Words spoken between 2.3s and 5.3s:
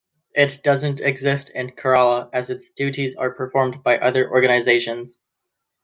as its duties are performed by other organisations.